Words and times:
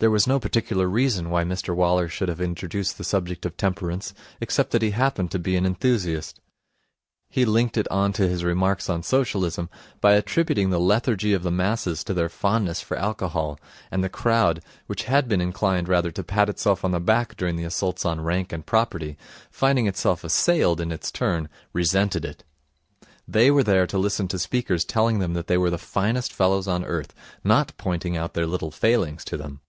There 0.00 0.10
was 0.10 0.26
no 0.26 0.38
particular 0.38 0.86
reason 0.86 1.30
why 1.30 1.44
Mr 1.44 1.74
Waller 1.74 2.08
should 2.08 2.28
have 2.28 2.40
introduced 2.40 2.98
the 2.98 3.04
subject 3.04 3.46
of 3.46 3.56
temperance, 3.56 4.12
except 4.38 4.72
that 4.72 4.82
he 4.82 4.90
happened 4.90 5.30
to 5.30 5.38
be 5.38 5.56
an 5.56 5.64
enthusiast. 5.64 6.40
He 7.30 7.46
linked 7.46 7.78
it 7.78 7.88
on 7.90 8.12
to 8.14 8.28
his 8.28 8.44
remarks 8.44 8.90
on 8.90 9.02
Socialism 9.02 9.70
by 10.02 10.12
attributing 10.12 10.68
the 10.68 10.80
lethargy 10.80 11.32
of 11.32 11.42
the 11.42 11.50
masses 11.52 12.04
to 12.04 12.12
their 12.12 12.28
fondness 12.28 12.82
for 12.82 12.98
alcohol; 12.98 13.58
and 13.90 14.04
the 14.04 14.10
crowd, 14.10 14.62
which 14.88 15.04
had 15.04 15.26
been 15.26 15.40
inclined 15.40 15.88
rather 15.88 16.10
to 16.10 16.24
pat 16.24 16.50
itself 16.50 16.84
on 16.84 16.90
the 16.90 17.00
back 17.00 17.34
during 17.36 17.56
the 17.56 17.64
assaults 17.64 18.04
on 18.04 18.20
Rank 18.20 18.52
and 18.52 18.66
Property, 18.66 19.16
finding 19.50 19.86
itself 19.86 20.22
assailed 20.22 20.82
in 20.82 20.92
its 20.92 21.10
turn, 21.10 21.48
resented 21.72 22.26
it. 22.26 22.44
They 23.26 23.50
were 23.50 23.64
there 23.64 23.86
to 23.86 23.96
listen 23.96 24.28
to 24.28 24.38
speakers 24.38 24.84
telling 24.84 25.18
them 25.20 25.32
that 25.32 25.46
they 25.46 25.56
were 25.56 25.70
the 25.70 25.78
finest 25.78 26.30
fellows 26.30 26.68
on 26.68 26.84
earth, 26.84 27.14
not 27.42 27.72
pointing 27.78 28.18
out 28.18 28.34
their 28.34 28.46
little 28.46 28.72
failings 28.72 29.24
to 29.26 29.38
them. 29.38 29.60